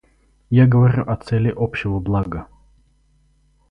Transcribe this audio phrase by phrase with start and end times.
[0.49, 2.47] Я говорю о цели общего блага.